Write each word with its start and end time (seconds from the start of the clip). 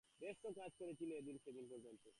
বেশ 0.21 0.35
তো 0.43 0.49
কাজ 0.55 0.71
করছিলে 0.79 1.13
এই 1.15 1.23
সেদিন 1.43 1.65
পর্যন্ত। 1.71 2.03